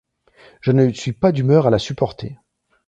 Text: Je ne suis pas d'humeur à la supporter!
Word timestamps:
Je 0.61 0.71
ne 0.71 0.91
suis 0.91 1.13
pas 1.13 1.31
d'humeur 1.31 1.67
à 1.67 1.69
la 1.69 1.77
supporter! 1.77 2.39